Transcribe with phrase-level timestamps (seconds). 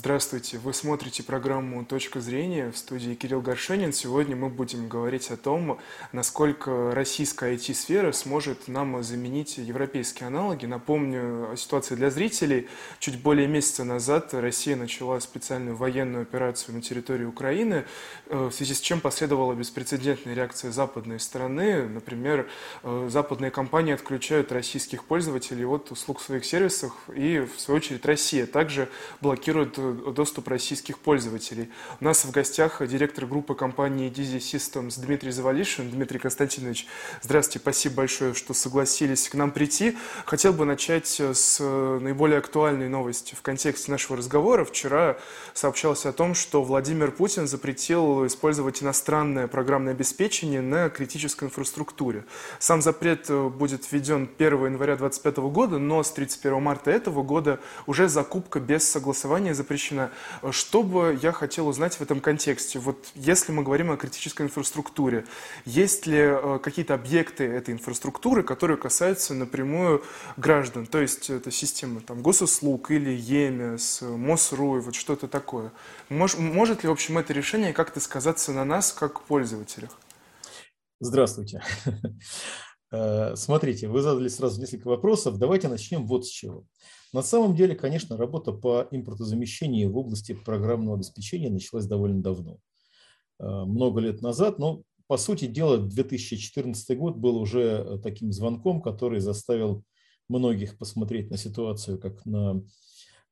[0.00, 3.92] Здравствуйте, вы смотрите программу «Точка зрения» в студии Кирилл Горшенин.
[3.92, 5.80] Сегодня мы будем говорить о том,
[6.12, 10.66] насколько российская IT-сфера сможет нам заменить европейские аналоги.
[10.66, 12.68] Напомню о ситуации для зрителей.
[13.00, 17.84] Чуть более месяца назад Россия начала специальную военную операцию на территории Украины,
[18.26, 21.88] э, в связи с чем последовала беспрецедентная реакция западной стороны.
[21.88, 22.48] Например,
[22.84, 28.06] э, западные компании отключают российских пользователей от услуг в своих сервисах, и, в свою очередь,
[28.06, 28.88] Россия также
[29.20, 31.70] блокирует доступ российских пользователей.
[32.00, 35.90] У нас в гостях директор группы компании Dizzy Systems Дмитрий Завалишин.
[35.90, 36.86] Дмитрий Константинович,
[37.22, 39.96] здравствуйте, спасибо большое, что согласились к нам прийти.
[40.26, 44.64] Хотел бы начать с наиболее актуальной новости в контексте нашего разговора.
[44.64, 45.16] Вчера
[45.54, 52.24] сообщалось о том, что Владимир Путин запретил использовать иностранное программное обеспечение на критической инфраструктуре.
[52.58, 58.08] Сам запрет будет введен 1 января 2025 года, но с 31 марта этого года уже
[58.08, 59.67] закупка без согласования запрещена.
[60.50, 62.78] Что бы я хотел узнать в этом контексте?
[62.78, 65.24] Вот если мы говорим о критической инфраструктуре,
[65.64, 70.02] есть ли э, какие-то объекты этой инфраструктуры, которые касаются напрямую
[70.36, 70.86] граждан?
[70.86, 75.72] То есть это система там, госуслуг или ЕМИС, МОСРУ, вот что-то такое.
[76.08, 79.90] Мож, может ли, в общем, это решение как-то сказаться на нас, как пользователях?
[81.00, 81.62] Здравствуйте.
[82.90, 85.36] Э, смотрите, вы задали сразу несколько вопросов.
[85.36, 86.64] Давайте начнем вот с чего.
[87.12, 92.58] На самом деле, конечно, работа по импортозамещению в области программного обеспечения началась довольно давно,
[93.38, 98.82] э, много лет назад, но по сути дела 2014 год был уже э, таким звонком,
[98.82, 99.84] который заставил
[100.28, 102.62] многих посмотреть на ситуацию как на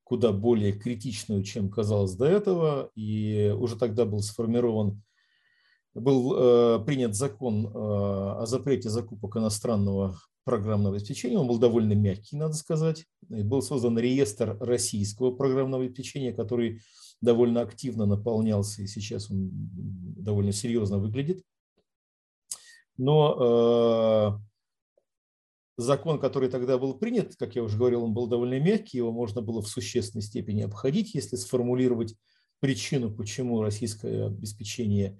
[0.03, 2.89] куда более критичную, чем казалось до этого.
[2.95, 5.03] И уже тогда был сформирован,
[5.93, 11.37] был э, принят закон о запрете закупок иностранного программного обеспечения.
[11.37, 13.05] Он был довольно мягкий, надо сказать.
[13.29, 16.79] И был создан реестр российского программного обеспечения, который
[17.19, 21.43] довольно активно наполнялся, и сейчас он довольно серьезно выглядит.
[22.95, 28.99] Но э, закон, который тогда был принят, как я уже говорил, он был довольно мягкий,
[28.99, 32.15] его можно было в существенной степени обходить, если сформулировать
[32.61, 35.19] причину, почему российское обеспечение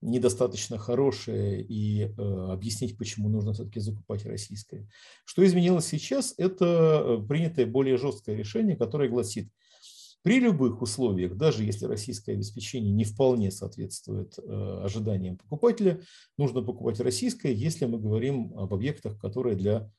[0.00, 2.10] недостаточно хорошее и э,
[2.50, 4.88] объяснить, почему нужно все-таки закупать российское.
[5.24, 9.48] Что изменилось сейчас, это э, принятое более жесткое решение, которое гласит,
[10.22, 16.00] при любых условиях, даже если российское обеспечение не вполне соответствует э, ожиданиям покупателя,
[16.36, 19.90] нужно покупать российское, если мы говорим об объектах, которые для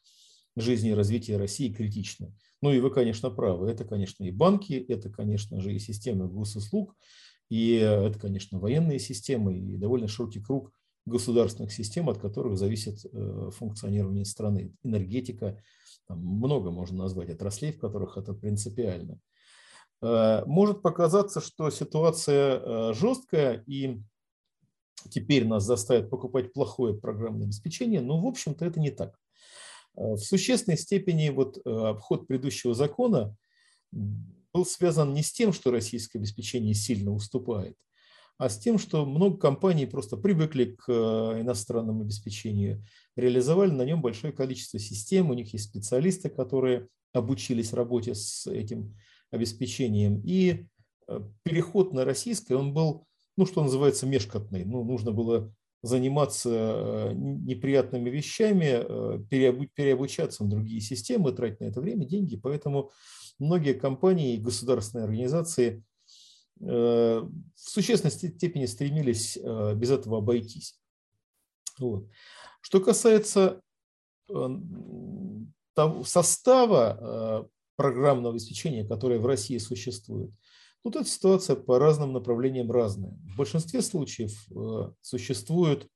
[0.55, 2.33] жизни и развития России критичны.
[2.61, 3.69] Ну и вы, конечно, правы.
[3.69, 6.95] Это, конечно, и банки, это, конечно же, и системы госуслуг,
[7.51, 10.71] и это, конечно, военные системы и довольно широкий круг
[11.05, 14.73] государственных систем, от которых зависит э, функционирование страны.
[14.83, 15.61] Энергетика,
[16.07, 19.19] там много можно назвать отраслей, в которых это принципиально.
[20.01, 23.99] Э, может показаться, что ситуация э, жесткая и
[25.09, 29.19] теперь нас заставят покупать плохое программное обеспечение, но в общем-то это не так.
[29.93, 33.35] В существенной степени вот обход предыдущего закона
[34.53, 37.77] был связан не с тем, что российское обеспечение сильно уступает,
[38.37, 42.83] а с тем, что много компаний просто привыкли к э, иностранному обеспечению,
[43.15, 48.95] реализовали на нем большое количество систем, у них есть специалисты, которые обучились работе с этим
[49.29, 50.21] обеспечением.
[50.25, 50.65] И
[51.07, 53.05] э, переход на российское, он был,
[53.37, 54.65] ну, что называется, межкотный.
[54.65, 62.05] Ну, нужно было заниматься э, неприятными вещами, переобучаться на другие системы, тратить на это время,
[62.05, 62.35] деньги.
[62.37, 62.91] Поэтому
[63.41, 65.83] многие компании и государственные организации
[66.59, 70.79] э, в существенной степени стремились э, без этого обойтись.
[71.79, 72.07] Вот.
[72.61, 73.61] Что касается
[74.29, 74.47] э,
[76.05, 80.31] состава программного обеспечения, которое в России существует,
[80.83, 83.17] тут эта ситуация по разным направлениям разная.
[83.33, 84.47] В большинстве случаев
[85.01, 85.87] существуют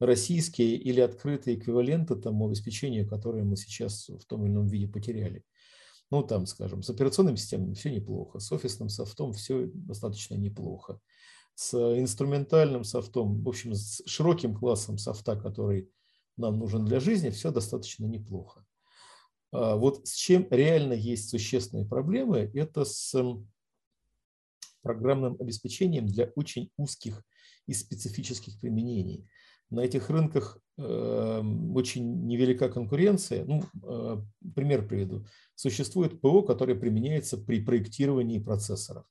[0.00, 5.44] российские или открытые эквиваленты тому обеспечению, которое мы сейчас в том или ином виде потеряли.
[6.10, 11.00] Ну, там, скажем, с операционными системами все неплохо, с офисным софтом все достаточно неплохо,
[11.54, 15.90] с инструментальным софтом, в общем, с широким классом софта, который
[16.36, 18.64] нам нужен для жизни, все достаточно неплохо.
[19.52, 23.14] А вот с чем реально есть существенные проблемы, это с
[24.88, 27.22] программным обеспечением для очень узких
[27.66, 29.28] и специфических применений
[29.70, 31.42] на этих рынках э,
[31.74, 33.44] очень невелика конкуренция.
[33.44, 34.16] Ну, э,
[34.54, 35.26] пример приведу.
[35.54, 39.04] Существует ПО, которое применяется при проектировании процессоров.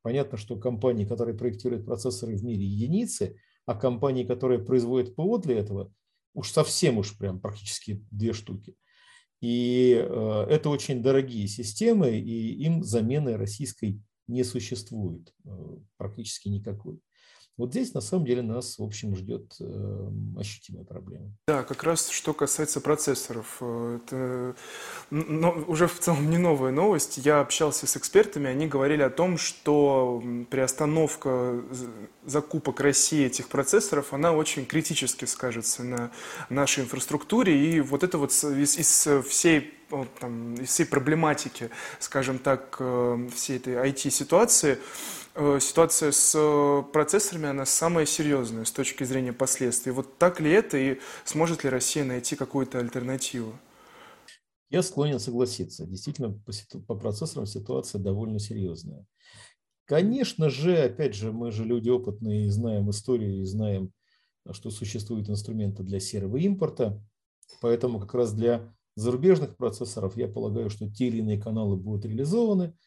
[0.00, 3.36] Понятно, что компании, которые проектируют процессоры в мире единицы,
[3.66, 5.92] а компании, которые производят ПО для этого,
[6.32, 8.76] уж совсем уж прям практически две штуки.
[9.42, 14.00] И э, это очень дорогие системы, и им замены российской
[14.30, 15.34] не существует
[15.96, 17.00] практически никакой.
[17.60, 21.30] Вот здесь на самом деле нас, в общем, ждет э, ощутимая проблема.
[21.46, 23.58] Да, как раз что касается процессоров.
[23.60, 24.56] Э, это
[25.10, 27.18] но, уже в целом не новая новость.
[27.18, 31.62] Я общался с экспертами, они говорили о том, что приостановка
[32.24, 36.12] закупок России этих процессоров, она очень критически скажется на
[36.48, 37.74] нашей инфраструктуре.
[37.74, 39.79] И вот это вот из, из всей
[40.18, 44.78] там, из всей проблематики, скажем так, э, всей этой IT-ситуации,
[45.34, 49.92] Э, ситуация с э, процессорами, она самая серьезная с точки зрения последствий.
[49.92, 53.52] Вот так ли это и сможет ли Россия найти какую-то альтернативу?
[54.70, 55.86] Я склонен согласиться.
[55.86, 56.52] Действительно, по,
[56.86, 59.06] по процессорам ситуация довольно серьезная.
[59.84, 63.92] Конечно же, опять же, мы же люди опытные и знаем историю, и знаем,
[64.52, 67.00] что существуют инструменты для серого импорта.
[67.60, 72.74] Поэтому как раз для зарубежных процессоров я полагаю, что те или иные каналы будут реализованы–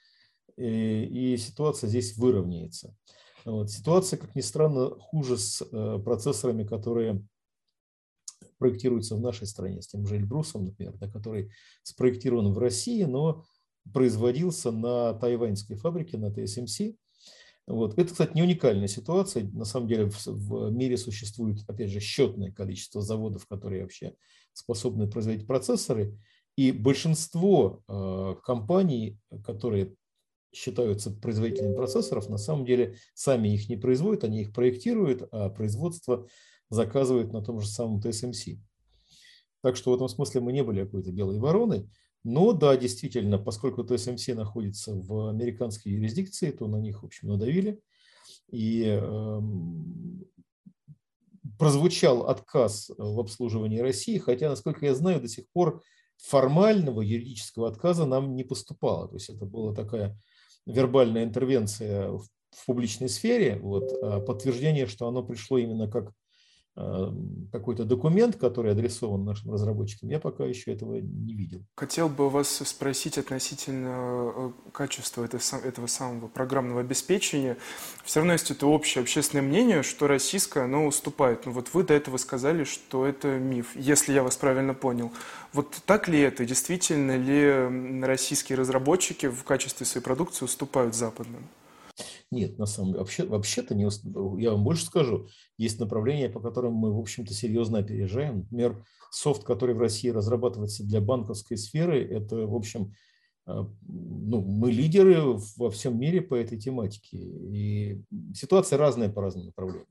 [0.58, 2.96] и ситуация здесь выровняется.
[3.46, 3.72] Вот.
[3.72, 7.26] Ситуация, как ни странно, хуже с э, процессорами, которые
[8.58, 11.52] проектируются в нашей стране, с тем же Эльбрусом, например, да, который
[11.82, 13.44] спроектирован в России, но
[13.94, 16.96] производился на тайваньской фабрике, на TSMC.
[17.68, 17.98] Вот.
[17.98, 19.50] Это, кстати, не уникальная ситуация.
[19.52, 24.16] На самом деле в мире существует, опять же, счетное количество заводов, которые вообще
[24.54, 26.18] способны производить процессоры.
[26.56, 29.96] И большинство э, компаний, которые
[30.54, 36.28] считаются производителями процессоров, на самом деле сами их не производят, они их проектируют, а производство
[36.70, 38.60] заказывают на том же самом TSMC.
[39.62, 41.90] Так что в этом смысле мы не были какой-то белой вороной.
[42.24, 47.82] Но да, действительно, поскольку TSMC находится в американской юрисдикции, то на них, в общем, надавили.
[48.50, 49.42] И э,
[51.58, 55.82] прозвучал отказ в обслуживании России, хотя, насколько я знаю, до сих пор
[56.18, 59.08] формального юридического отказа нам не поступало.
[59.08, 60.18] То есть это была такая
[60.66, 62.28] вербальная интервенция в,
[62.68, 66.12] публичной сфере, вот, а подтверждение, что оно пришло именно как
[66.76, 71.64] какой-то документ, который адресован нашим разработчикам, я пока еще этого не видел.
[71.76, 77.58] Хотел бы вас спросить относительно э, качества этого самого программного обеспечения.
[78.04, 81.46] Все равно есть это общее общественное мнение, что российское, оно уступает.
[81.46, 85.12] Но вот вы до этого сказали, что это миф, если я вас правильно понял.
[85.54, 86.44] Вот так ли это?
[86.44, 91.48] Действительно ли российские разработчики в качестве своей продукции уступают западным?
[92.34, 93.88] Нет, на самом деле, вообще, вообще-то, не,
[94.42, 95.28] я вам больше скажу,
[95.58, 98.40] есть направления, по которым мы, в общем-то, серьезно опережаем.
[98.40, 102.94] Например, софт, который в России разрабатывается для банковской сферы, это, в общем,
[103.46, 107.18] а, ну, мы лидеры во всем мире по этой тематике.
[107.18, 108.02] И
[108.34, 109.86] ситуация разная по разным направлениям.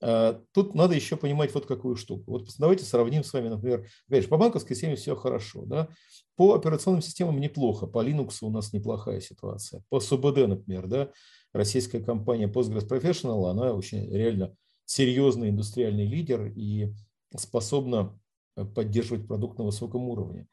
[0.00, 2.32] А, тут надо еще понимать вот какую штуку.
[2.32, 5.88] Вот давайте сравним с вами, например, же, по банковской системе все хорошо, да?
[6.38, 11.10] по операционным системам неплохо, по Linux у нас неплохая ситуация, по СУБД, например, да,
[11.52, 14.54] российская компания Postgres Professional, она очень реально
[14.84, 16.94] серьезный индустриальный лидер и
[17.36, 18.16] способна
[18.56, 20.46] э, поддерживать продукт на высоком уровне.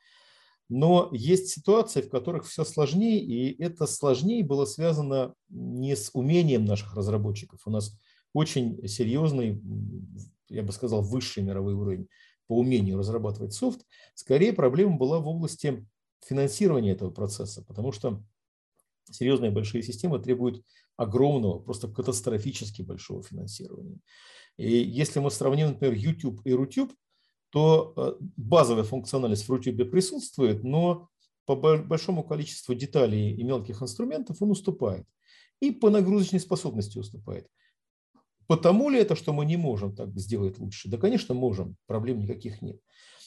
[0.70, 6.66] Но есть ситуации, в которых все сложнее, и это сложнее было связано не с умением
[6.66, 7.60] наших разработчиков.
[7.66, 7.96] У нас
[8.36, 9.62] очень серьезный,
[10.50, 12.08] я бы сказал, высший мировой уровень
[12.48, 13.86] по умению разрабатывать софт.
[14.14, 15.88] Скорее проблема была в области
[16.24, 18.22] финансирования этого процесса, потому что
[19.10, 20.64] серьезные большие системы требуют
[20.98, 24.00] огромного, просто катастрофически большого финансирования.
[24.58, 26.92] И если мы сравним, например, YouTube и Rutube,
[27.52, 31.08] то э, базовая функциональность в Rutube присутствует, но
[31.46, 35.06] по большому количеству деталей и мелких инструментов он уступает.
[35.62, 37.48] И по нагрузочной способности уступает.
[38.48, 40.90] Потому ли это, что мы не можем так сделать лучше?
[40.90, 42.80] Да, конечно, можем, проблем никаких нет.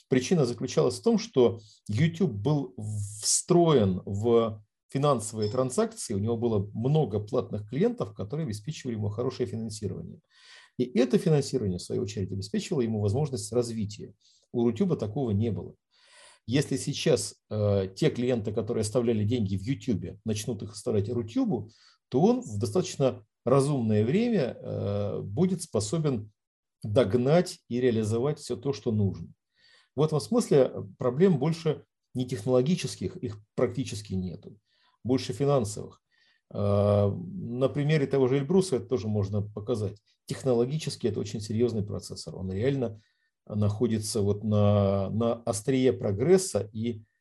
[0.08, 2.74] Причина заключалась в том, что YouTube был
[3.22, 10.20] встроен в финансовые транзакции, у него было много платных клиентов, которые обеспечивали ему хорошее финансирование.
[10.78, 14.14] И это финансирование, в свою очередь, обеспечивало ему возможность развития.
[14.52, 15.74] У Рутюба такого не было.
[16.46, 21.70] Если сейчас э, те клиенты, которые оставляли деньги в YouTube, начнут их оставлять Рутюбу,
[22.08, 26.30] то он в достаточно разумное время э, будет способен
[26.82, 29.28] догнать и реализовать все то, что нужно.
[29.96, 31.84] В этом смысле проблем больше
[32.14, 34.58] не технологических, их практически нету,
[35.04, 36.00] больше финансовых.
[36.52, 39.96] Э, на примере того же Эльбруса это тоже можно показать.
[40.26, 42.36] Технологически это очень серьезный процессор.
[42.36, 43.00] Он реально
[43.46, 47.17] находится вот на, на острие прогресса и Э,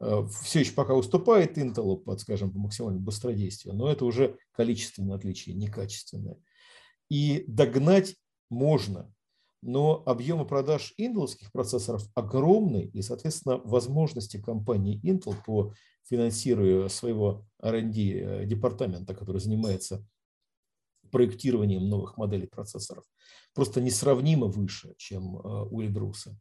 [0.00, 5.54] все еще пока уступает Intel, под, скажем, по максимальному быстродействию, но это уже количественное отличие,
[5.56, 6.36] не качественное.
[7.08, 8.14] И догнать
[8.50, 9.12] можно,
[9.62, 15.74] но объемы продаж интеловских процессоров огромны, и, соответственно, возможности компании Intel по
[16.04, 20.06] финансированию своего R&D э, департамента, который занимается
[21.10, 23.04] проектированием новых моделей процессоров,
[23.54, 26.38] просто несравнимо выше, чем э, у Эльбруса.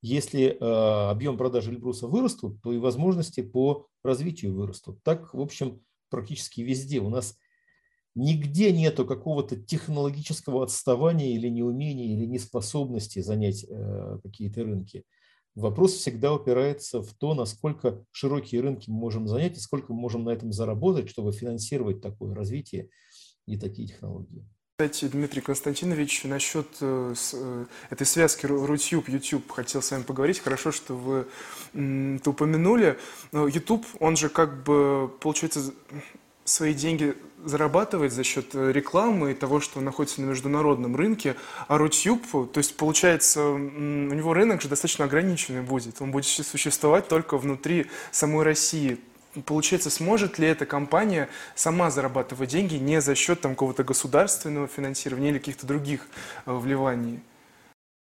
[0.00, 5.02] Если э, объем продаж Эльбруса вырастут, то и возможности по развитию вырастут.
[5.02, 7.00] Так, в общем, практически везде.
[7.00, 7.36] У нас
[8.14, 15.04] нигде нету какого-то технологического отставания или неумения, или неспособности занять э, какие-то рынки.
[15.56, 20.22] Вопрос всегда упирается в то, насколько широкие рынки мы можем занять и сколько мы можем
[20.22, 22.90] на этом заработать, чтобы финансировать такое развитие
[23.46, 24.46] и такие технологии.
[24.80, 30.38] Кстати, Дмитрий Константинович, насчет э, э, этой связки Рутюб, YouTube хотел с вами поговорить.
[30.38, 31.26] Хорошо, что вы
[31.72, 32.96] это упомянули.
[33.32, 35.74] YouTube, он же как бы, получается,
[36.44, 41.34] свои деньги зарабатывает за счет э, рекламы и того, что находится на международном рынке,
[41.66, 47.08] а Рутюб, то есть получается, у него рынок же достаточно ограниченный будет, он будет существовать
[47.08, 49.00] только внутри самой России
[49.42, 55.30] получается, сможет ли эта компания сама зарабатывать деньги не за счет там какого-то государственного финансирования
[55.30, 56.06] или каких-то других
[56.46, 57.20] э, вливаний?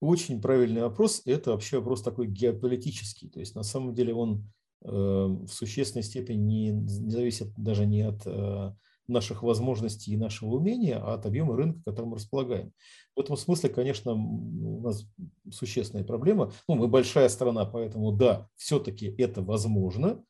[0.01, 1.21] Очень правильный вопрос.
[1.25, 3.29] Это вообще вопрос такой геополитический.
[3.29, 4.51] То есть на самом деле он
[4.83, 8.71] э, в существенной степени не, не зависит даже не от э,
[9.07, 12.71] наших возможностей и нашего умения, а от объема рынка, которым мы располагаем.
[13.15, 15.05] В этом смысле, конечно, у нас
[15.51, 16.51] существенная проблема.
[16.67, 20.23] Ну, мы большая страна, поэтому да, все-таки это возможно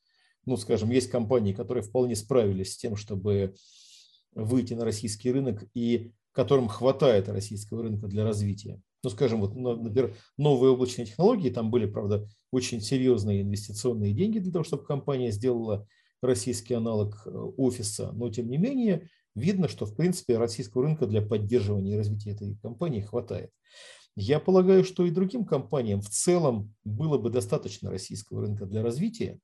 [0.45, 3.55] ну, скажем, есть компании, которые вполне справились с тем, чтобы
[4.33, 8.81] выйти на российский рынок и которым хватает российского рынка для развития.
[9.03, 14.51] Ну, скажем, вот, например, новые облачные технологии, там были, правда, очень серьезные инвестиционные деньги для
[14.51, 15.87] того, чтобы компания сделала
[16.21, 21.21] российский аналог э, офиса, но тем не менее видно, что в принципе российского рынка для
[21.21, 23.51] поддерживания и развития этой компании хватает.
[24.15, 29.39] Я полагаю, что и другим компаниям в целом было бы достаточно российского рынка для развития,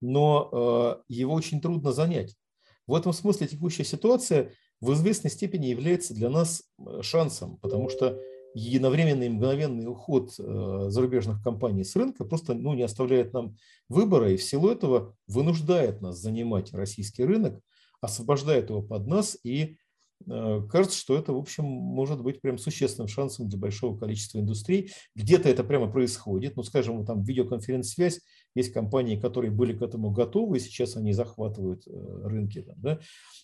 [0.00, 2.36] но э, его очень трудно занять.
[2.86, 8.20] В этом смысле текущая ситуация в известной степени является для нас э, шансом, потому что
[8.54, 13.56] единовременный мгновенный уход э, зарубежных компаний с рынка просто ну, не оставляет нам
[13.88, 17.60] выбора и в силу этого вынуждает нас занимать российский рынок,
[18.00, 19.76] освобождает его под нас и
[20.24, 24.90] кажется, что это, в общем, может быть прям существенным шансом для большого количества индустрий.
[25.14, 26.56] Где-то это прямо происходит.
[26.56, 28.20] Ну, скажем, там видеоконференц-связь,
[28.56, 31.90] есть компании, которые были к этому готовы, и сейчас они захватывают э,
[32.24, 32.62] рынки.
[32.62, 33.00] Там, да?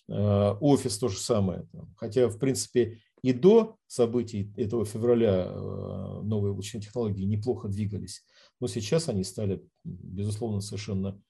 [0.09, 1.67] Э, офис то же самое.
[1.95, 8.25] Хотя, в принципе, и до событий этого февраля новые обучение технологии неплохо двигались.
[8.59, 11.21] Но сейчас они стали, безусловно, совершенно,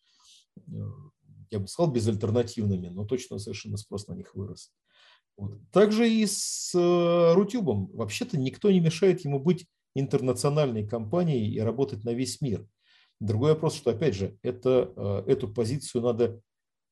[1.51, 4.71] я бы сказал, безальтернативными, но точно совершенно спрос на них вырос.
[5.37, 5.59] Вот.
[5.71, 7.89] Также и с э, Рутюбом.
[7.93, 12.67] Вообще-то никто не мешает ему быть интернациональной компанией и работать на весь мир.
[13.19, 16.41] Другой вопрос, что, опять же, это, э, эту позицию надо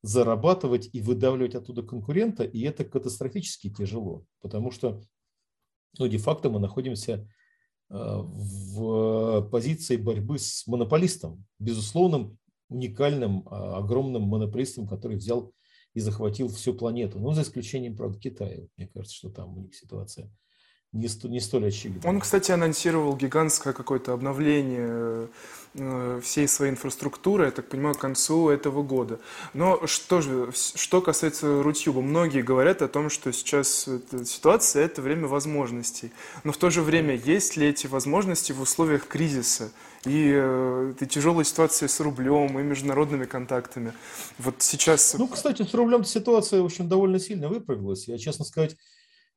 [0.03, 5.01] зарабатывать и выдавливать оттуда конкурента, и это катастрофически тяжело, потому что
[5.99, 7.27] ну, де-факто мы находимся
[7.89, 12.37] э, в позиции борьбы с монополистом, безусловным,
[12.69, 15.53] уникальным, а, огромным монополистом, который взял
[15.93, 17.19] и захватил всю планету.
[17.19, 18.61] Ну, за исключением, правда, Китая.
[18.77, 20.31] Мне кажется, что там у них ситуация
[20.93, 22.09] не, не столь очевидна.
[22.09, 25.29] Он, кстати, анонсировал гигантское какое-то обновление
[25.73, 29.19] э, всей своей инфраструктуры, я так понимаю, к концу этого года.
[29.53, 33.87] Но что же, что касается Рутюба, многие говорят о том, что сейчас
[34.25, 36.11] ситуация– это время возможностей.
[36.43, 39.71] Но в то же время, есть ли эти возможности в условиях кризиса?
[40.05, 43.93] и э, этой тяжелой ситуации с рублем и международными контактами.
[44.39, 45.13] Вот сейчас...
[45.13, 48.07] Ну, кстати, с рублем ситуация, в общем, довольно сильно выправилась.
[48.07, 48.77] Я, честно сказать,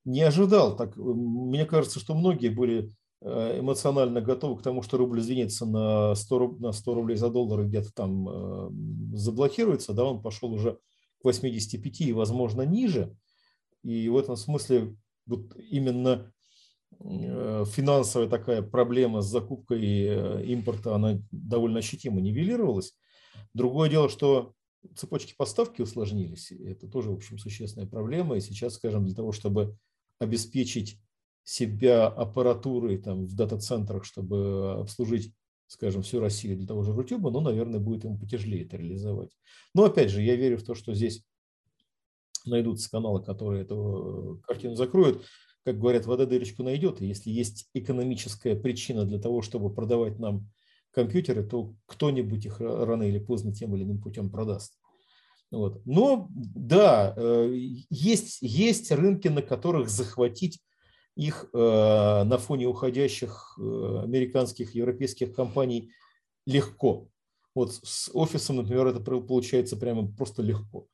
[0.04, 0.76] не ожидал.
[0.76, 6.14] Так, мне кажется, что многие были э, эмоционально готовы к тому, что рубль сдвинется на
[6.14, 8.70] 100, на 100 рублей за доллар и где-то там э,
[9.16, 10.78] заблокируется, да, он пошел уже
[11.20, 13.16] к 85 и, возможно, ниже.
[13.82, 14.96] И в этом смысле
[15.26, 16.32] вот именно
[17.00, 22.94] Э, финансовая такая проблема с закупкой э, импорта, она довольно ощутимо нивелировалась.
[23.52, 24.54] Другое дело, что
[24.96, 26.52] цепочки поставки усложнились.
[26.52, 28.36] Это тоже, в общем, существенная проблема.
[28.36, 29.76] И сейчас, скажем, для того, чтобы
[30.18, 31.00] обеспечить
[31.42, 35.34] себя аппаратурой там, в дата-центрах, чтобы обслужить,
[35.66, 39.30] скажем, всю Россию для того же Рутюба, ну, наверное, будет ему потяжелее это реализовать.
[39.74, 41.24] Но, опять же, я верю в то, что здесь
[42.46, 45.24] найдутся каналы, которые эту картину закроют
[45.64, 47.00] как говорят, вода дырочку найдет.
[47.00, 50.50] И если есть экономическая причина для того, чтобы продавать нам
[50.90, 54.78] компьютеры, то кто-нибудь их рано или поздно тем или иным путем продаст.
[55.54, 55.80] Вот.
[55.84, 57.52] Но да, э,
[57.90, 60.60] есть, есть рынки, на которых захватить
[61.16, 65.92] их на фоне уходящих американских, европейских компаний
[66.44, 67.06] легко.
[67.54, 70.88] Вот с офисом, например, это получается прямо просто легко.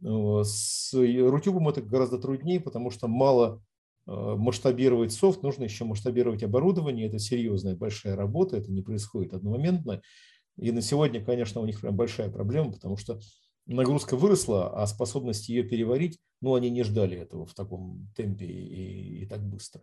[0.00, 3.60] С Рутюбом это гораздо труднее, потому что мало
[4.08, 7.06] Э, масштабировать софт, нужно еще масштабировать оборудование.
[7.06, 10.00] Это серьезная большая работа, это не происходит одномоментно.
[10.56, 13.20] И на сегодня, конечно, у них прям большая проблема, потому что
[13.68, 19.22] нагрузка выросла, а способность ее переварить, ну, они не ждали этого в таком темпе и,
[19.22, 19.82] и так быстро.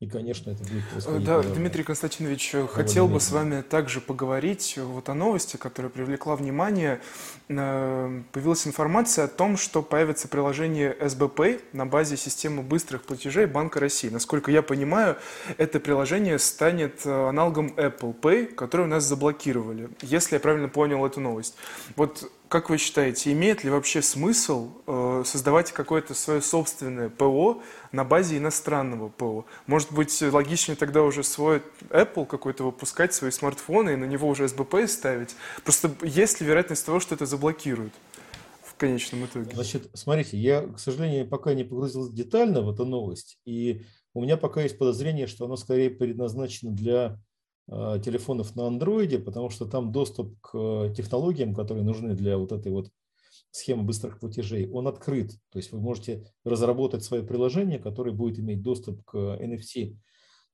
[0.00, 1.26] И, конечно, это будет происходить.
[1.26, 7.02] Да, Дмитрий Константинович, хотел бы с вами также поговорить вот о новости, которая привлекла внимание.
[7.50, 13.78] Э, появилась информация о том, что появится приложение SBPay на базе системы быстрых платежей Банка
[13.78, 14.08] России.
[14.08, 15.18] Насколько я понимаю,
[15.58, 21.04] это приложение станет э, аналогом Apple Pay, который у нас заблокировали, если я правильно понял
[21.04, 21.56] эту новость.
[21.96, 28.02] Вот как вы считаете, имеет ли вообще смысл э, создавать какое-то свое собственное ПО на
[28.02, 29.46] базе иностранного ПО?
[29.68, 34.46] Может быть, логичнее тогда уже свой Apple какой-то выпускать, свои смартфоны, и на него уже
[34.46, 35.36] SBP ставить?
[35.62, 37.94] Просто есть ли вероятность того, что это заблокируют?
[38.62, 39.50] в конечном итоге.
[39.52, 43.82] Значит, смотрите, я, к сожалению, пока не погрузился детально в эту новость, и
[44.14, 47.20] у меня пока есть подозрение, что оно скорее предназначено для
[47.70, 52.90] телефонов на андроиде, потому что там доступ к технологиям, которые нужны для вот этой вот
[53.50, 55.32] схемы быстрых платежей, он открыт.
[55.50, 59.96] То есть вы можете разработать свое приложение, которое будет иметь доступ к NFC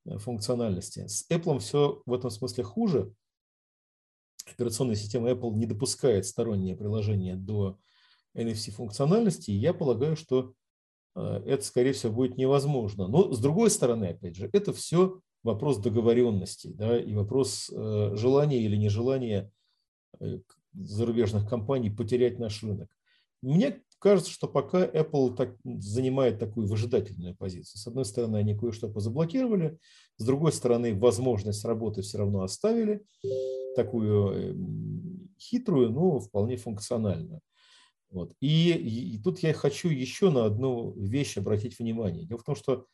[0.05, 1.07] э, функциональности.
[1.07, 3.13] С Apple все в этом смысле хуже.
[4.47, 7.79] Операционная система Apple не допускает сторонние приложения до
[8.35, 9.51] NFC функциональности.
[9.51, 10.55] И я полагаю, что
[11.15, 13.09] э, это, скорее всего, будет невозможно.
[13.09, 18.59] Но, с другой стороны, опять же, это все вопрос договоренности да, и вопрос э, желания
[18.59, 19.51] или нежелания
[20.21, 20.41] э,
[20.75, 22.91] зарубежных компаний потерять наш рынок.
[23.43, 27.81] Мне кажется, что пока Apple так, занимает такую выжидательную позицию.
[27.81, 29.79] С одной стороны, они кое-что позаблокировали,
[30.17, 33.05] с другой стороны, возможность работы все равно оставили,
[33.77, 37.41] такую эм, хитрую, но вполне функциональную.
[38.11, 38.33] Вот.
[38.41, 42.27] И, и тут я хочу еще на одну вещь обратить внимание.
[42.27, 42.87] Дело в том, что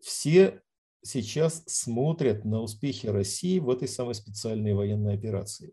[0.00, 0.62] все
[1.06, 5.72] сейчас смотрят на успехи России в этой самой специальной военной операции.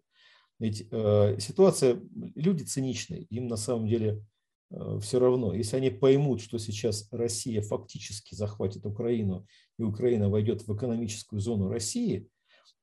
[0.60, 2.02] Ведь э, ситуация,
[2.36, 4.24] люди циничные, им на самом деле
[4.72, 5.54] э, все равно.
[5.54, 9.46] Если они поймут, что сейчас Россия фактически захватит Украину,
[9.78, 12.30] и Украина войдет в экономическую зону России,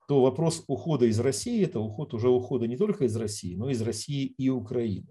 [0.08, 3.80] то вопрос ухода из России– это уход уже ухода не только из России, но из
[3.80, 5.06] России и Украины.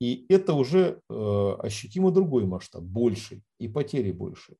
[0.00, 4.56] И это уже э, ощутимо другой масштаб, больший, и потери больше.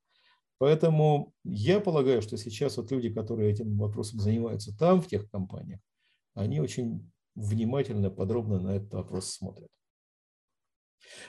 [0.62, 5.80] Поэтому я полагаю, что сейчас вот люди, которые этим вопросом занимаются там, в тех компаниях,
[6.34, 9.66] они очень внимательно, подробно на этот вопрос смотрят.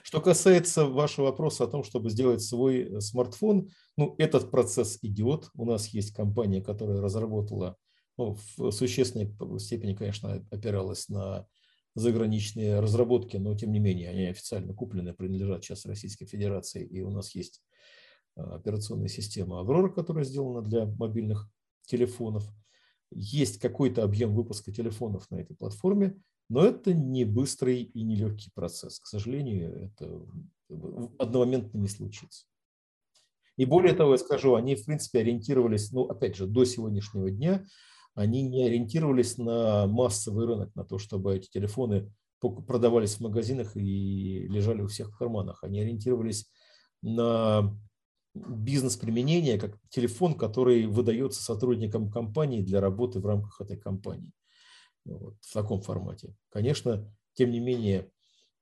[0.04, 5.50] Что касается вашего вопроса о том, чтобы сделать свой э, смартфон, ну, этот процесс идет.
[5.56, 7.76] У нас есть компания, которая разработала,
[8.19, 11.48] ну, в существенной степени, конечно, опиралась на
[11.96, 17.10] заграничные разработки, но тем не менее они официально куплены, принадлежат сейчас Российской Федерации, и у
[17.10, 17.63] нас есть
[18.36, 21.50] Э, операционная система Аврора, которая сделана для мобильных
[21.86, 22.48] телефонов.
[23.12, 26.19] Есть какой-то объем выпуска телефонов на этой платформе,
[26.50, 29.00] но это не быстрый и не легкий процесс.
[29.00, 30.26] К сожалению, это
[31.19, 32.46] одномоментно не случится.
[33.56, 37.63] И более того, я скажу, они, в принципе, ориентировались, ну, опять же, до сегодняшнего дня,
[38.15, 44.48] они не ориентировались на массовый рынок, на то, чтобы эти телефоны продавались в магазинах и
[44.48, 45.63] лежали у всех в карманах.
[45.63, 46.50] Они ориентировались
[47.04, 47.78] на
[48.34, 54.32] бизнес-применение, как телефон, который выдается сотрудникам компании для работы в рамках этой компании.
[55.06, 56.36] Вот, в таком формате.
[56.50, 58.10] Конечно, тем не менее,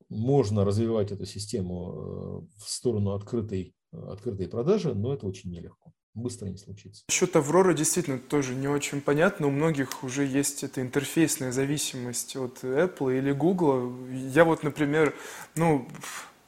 [0.09, 5.93] можно развивать эту систему э, в сторону открытой, открытой продажи, но это очень нелегко.
[6.13, 7.05] Быстро не случится.
[7.07, 9.47] Насчет Аврора действительно тоже не очень понятно.
[9.47, 14.09] У многих уже есть эта интерфейсная зависимость от Apple или Google.
[14.09, 15.15] Я вот, например,
[15.55, 15.87] ну,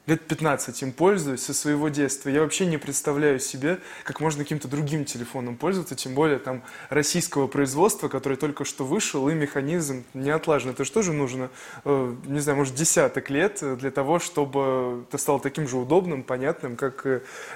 [0.06, 2.28] лет 15 им пользуюсь со своего детства.
[2.28, 7.46] Я вообще не представляю себе, как можно каким-то другим телефоном пользоваться, тем более там российского
[7.46, 10.70] производства, который только что вышел, и механизм не отлажен.
[10.70, 11.50] Это же тоже нужно,
[11.84, 16.76] э, не знаю, может, десяток лет для того, чтобы это стало таким же удобным, понятным,
[16.76, 17.06] как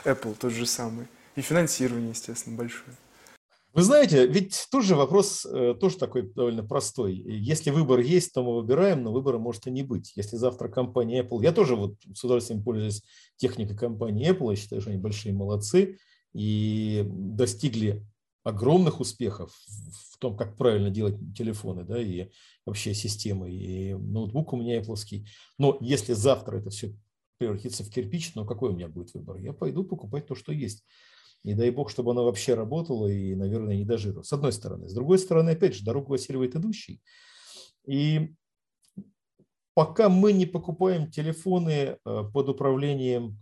[0.04, 1.06] Apple тот же самый.
[1.36, 2.96] И финансирование, естественно, большое.
[3.78, 7.14] Вы знаете, ведь тоже вопрос э, тоже такой довольно простой.
[7.14, 10.14] Если выбор есть, то мы выбираем, но выбора может и не быть.
[10.16, 13.04] Если завтра компания Apple, я тоже вот с удовольствием пользуюсь
[13.36, 15.96] техникой компании Apple, я считаю, что они большие молодцы
[16.32, 18.04] и достигли
[18.42, 19.56] огромных успехов
[20.10, 22.30] в том, как правильно делать телефоны, да, и
[22.66, 24.96] вообще системы, и ноутбук у меня Apple.
[25.56, 26.96] Но если завтра это все
[27.38, 29.36] превратится в кирпич, ну какой у меня будет выбор?
[29.36, 30.84] Я пойду покупать то, что есть.
[31.44, 34.22] И дай бог, чтобы она вообще работала и, наверное, не дожила.
[34.22, 34.88] С одной стороны.
[34.88, 37.00] С другой стороны, опять же, дорогу осиливает идущий.
[37.86, 38.34] И
[39.74, 43.40] пока мы не покупаем телефоны э, под управлением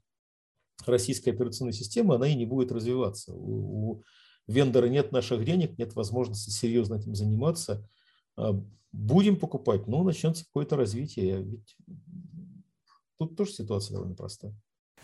[0.85, 3.33] российской операционной системы, она и не будет развиваться.
[3.33, 4.03] У, у
[4.47, 7.89] вендора нет наших денег, нет возможности серьезно этим заниматься.
[8.37, 8.53] А,
[8.93, 11.43] будем покупать, но начнется какое-то развитие.
[11.43, 11.77] Ведь
[13.19, 14.55] тут тоже ситуация довольно простая.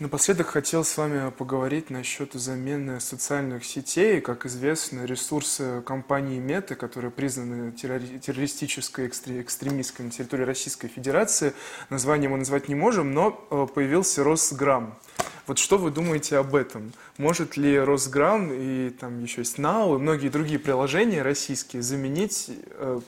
[0.02, 4.20] Напоследок хотел с вами поговорить насчет замены социальных сетей.
[4.20, 11.54] Как известно, ресурсы компании Мета, которые признаны террористической экстремистской на территории Российской Федерации,
[11.88, 14.98] название мы назвать не можем, но э, появился Росграм.
[15.46, 16.92] Вот что вы думаете об этом?
[17.16, 23.00] Может ли Росграм и там еще есть Now и многие другие приложения российские заменить э,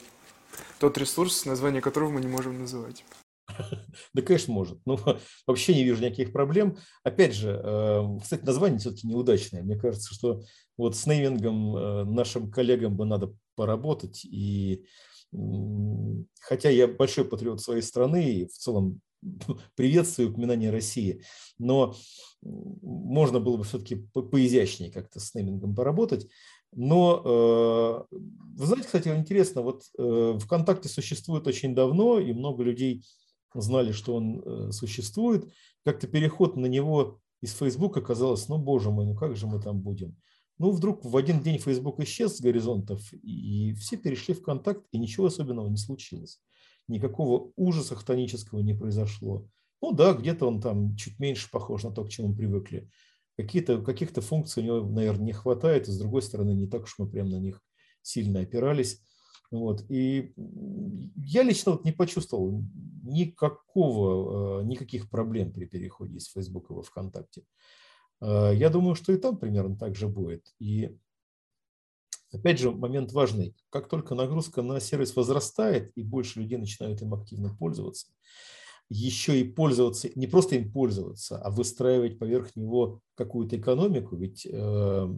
[0.78, 3.04] тот ресурс, название которого мы не можем называть?
[4.14, 4.78] Да, конечно, может.
[4.86, 4.98] Ну,
[5.46, 6.76] вообще не вижу никаких проблем.
[7.02, 9.62] Опять же, эм, кстати, название все-таки неудачное.
[9.62, 10.42] Мне кажется, что
[10.76, 14.24] вот с неймингом э, нашим коллегам бы надо поработать.
[14.24, 14.84] И
[16.40, 19.00] хотя я большой патриот своей страны и в целом
[19.74, 21.22] приветствую упоминание России,
[21.58, 21.94] но
[22.42, 26.28] можно было бы все-таки поизящнее как-то с неймингом поработать.
[26.76, 27.22] Но,
[28.10, 28.16] э,
[28.56, 33.04] вы знаете, кстати, интересно, вот э, ВКонтакте существует очень давно, и много людей
[33.54, 35.50] знали, что он э, существует.
[35.84, 39.80] Как-то переход на него из Фейсбука казалось, ну, боже мой, ну как же мы там
[39.80, 40.16] будем?
[40.58, 44.98] Ну, вдруг в один день Facebook исчез с горизонтов, и все перешли в контакт, и
[44.98, 46.40] ничего особенного не случилось.
[46.86, 49.48] Никакого ужаса хтонического не произошло.
[49.82, 52.88] Ну да, где-то он там чуть меньше похож на то, к чему мы привыкли.
[53.36, 56.94] Какие-то, каких-то функций у него, наверное, не хватает, и с другой стороны, не так уж
[56.98, 57.60] мы прям на них
[58.02, 59.00] сильно опирались.
[59.50, 59.84] Вот.
[59.88, 60.32] И
[61.16, 62.62] я лично вот не почувствовал
[63.04, 67.44] никакого, э, никаких проблем при переходе из Facebook во ВКонтакте.
[68.20, 70.52] Э, я думаю, что и там примерно так же будет.
[70.58, 70.96] И
[72.32, 73.54] опять же, момент важный.
[73.70, 78.08] Как только нагрузка на сервис возрастает и больше людей начинают им активно пользоваться,
[78.90, 85.08] еще и пользоваться, не просто им пользоваться, а выстраивать поверх него какую-то экономику, ведь э,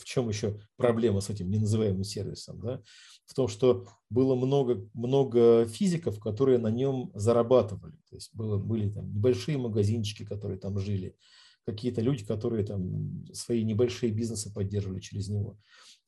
[0.00, 2.82] в чем еще проблема с этим неназываемым сервисом, да?
[3.26, 7.96] в том, что было много, много физиков, которые на нем зарабатывали.
[8.08, 11.16] То есть было, были там небольшие магазинчики, которые там жили,
[11.64, 15.58] какие-то люди, которые там свои небольшие бизнесы поддерживали через него.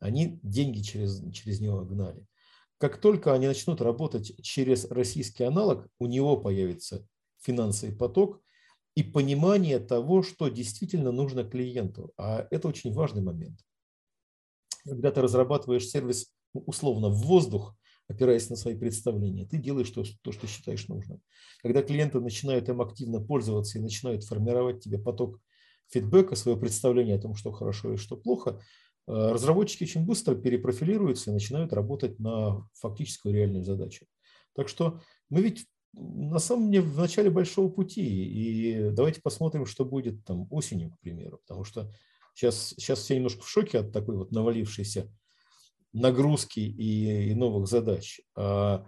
[0.01, 2.27] Они деньги через, через него гнали.
[2.79, 7.07] Как только они начнут работать через российский аналог, у него появится
[7.41, 8.43] финансовый поток
[8.97, 12.13] и понимание того, что действительно нужно клиенту.
[12.17, 13.61] А это очень важный момент.
[14.87, 17.77] Когда ты разрабатываешь сервис условно в воздух,
[18.09, 21.21] опираясь на свои представления, ты делаешь то, то, что считаешь нужным.
[21.63, 25.41] Когда клиенты начинают им активно пользоваться и начинают формировать тебе поток
[25.89, 28.61] фидбэка, свое представление о том, что хорошо и что плохо,
[29.07, 34.07] э, разработчики очень быстро перепрофилируются и начинают работать на фактическую реальную задачу.
[34.55, 39.85] Так что мы ведь на самом деле в начале большого пути, и давайте посмотрим, что
[39.85, 41.91] будет там осенью, к примеру, потому что
[42.35, 45.11] сейчас, сейчас все немножко в шоке от такой вот навалившейся
[45.93, 48.21] нагрузки и, и новых задач.
[48.37, 48.87] А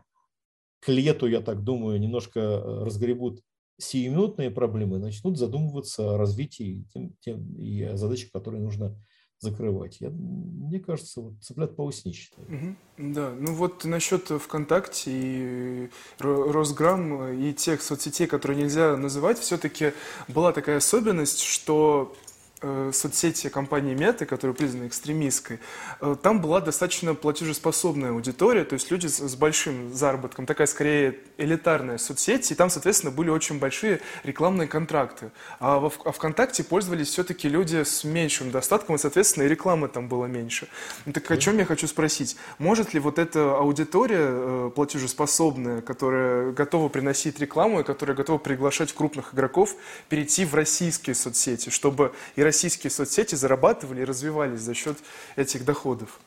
[0.81, 3.41] к лету, я так думаю, немножко э, разгребут
[3.79, 8.97] сиюминутные проблемы, начнут задумываться о развитии тем, тем, и о задачах, которые нужно
[9.41, 10.01] закрывать.
[10.01, 12.47] Я, мне кажется, вот цыплят поусни считаю.
[12.47, 19.93] Угу, да, ну вот насчет ВКонтакте и Росграм и тех соцсетей, которые нельзя называть, все-таки
[20.29, 22.15] была такая особенность, что
[22.93, 25.61] соцсети компании Мета, которая признана экстремистской,
[26.01, 31.99] э, там была достаточно платежеспособная аудитория, то есть люди с большим заработком, такая скорее элитарная
[31.99, 35.31] соцсеть, и там, соответственно, были очень большие рекламные контракты.
[35.59, 40.09] А во а ВКонтакте пользовались все-таки люди с меньшим достатком, и, соответственно, и рекламы там
[40.09, 40.69] было меньше.
[41.07, 42.37] Ну, так о чем я хочу спросить?
[42.59, 48.93] Может ли вот эта аудитория э, платежеспособная, которая готова приносить рекламу и которая готова приглашать
[48.93, 49.77] крупных игроков,
[50.09, 54.97] перейти в российские соцсети, чтобы и российские соцсети зарабатывали и развивались за счет
[55.35, 56.21] этих доходов?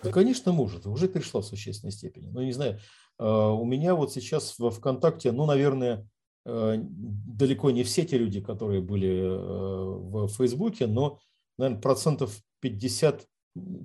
[0.00, 0.86] Конечно, может.
[0.86, 2.28] Уже перешла в существенной степени.
[2.28, 2.80] Но ну, не знаю,
[3.18, 6.08] а, у меня вот сейчас во ВКонтакте, ну, наверное,
[6.46, 11.18] а, далеко не все те люди, которые были а, в Фейсбуке, но,
[11.58, 13.26] наверное, процентов 50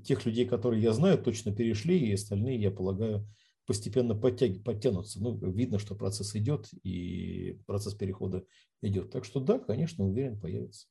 [0.06, 3.28] тех людей, которые я знаю, точно перешли, и остальные, я полагаю,
[3.66, 4.64] постепенно подтяг...
[4.64, 5.22] подтянутся.
[5.22, 8.46] Ну, видно, что процесс идет, и процесс перехода
[8.82, 9.12] идет.
[9.12, 10.88] Так что да, конечно, уверен, появится.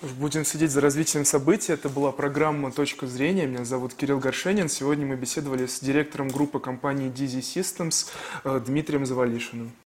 [0.00, 1.72] Будем следить за развитием событий.
[1.72, 3.46] Это была программа «Точка зрения».
[3.46, 4.68] Меня зовут Кирилл Горшенин.
[4.68, 8.08] Сегодня мы беседовали с директором группы компании Dizzy Systems
[8.44, 9.72] э, Дмитрием Завалишиным.